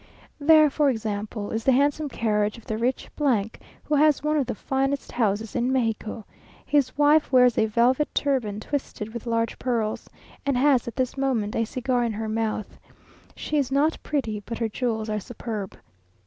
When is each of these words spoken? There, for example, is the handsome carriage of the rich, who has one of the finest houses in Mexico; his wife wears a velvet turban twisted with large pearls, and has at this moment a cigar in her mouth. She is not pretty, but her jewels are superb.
There, 0.39 0.71
for 0.71 0.89
example, 0.89 1.51
is 1.51 1.63
the 1.63 1.73
handsome 1.73 2.09
carriage 2.09 2.57
of 2.57 2.65
the 2.65 2.75
rich, 2.75 3.07
who 3.85 3.93
has 3.93 4.23
one 4.23 4.35
of 4.35 4.47
the 4.47 4.55
finest 4.55 5.11
houses 5.11 5.55
in 5.55 5.71
Mexico; 5.71 6.25
his 6.65 6.97
wife 6.97 7.31
wears 7.31 7.55
a 7.55 7.67
velvet 7.67 8.09
turban 8.15 8.59
twisted 8.59 9.13
with 9.13 9.27
large 9.27 9.59
pearls, 9.59 10.09
and 10.43 10.57
has 10.57 10.87
at 10.87 10.95
this 10.95 11.17
moment 11.19 11.55
a 11.55 11.65
cigar 11.65 12.03
in 12.03 12.13
her 12.13 12.27
mouth. 12.27 12.79
She 13.35 13.57
is 13.59 13.71
not 13.71 14.01
pretty, 14.01 14.39
but 14.43 14.57
her 14.57 14.69
jewels 14.69 15.07
are 15.07 15.19
superb. 15.19 15.77